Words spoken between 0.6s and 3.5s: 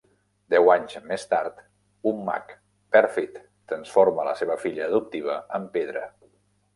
anys més tard, un mag pèrfid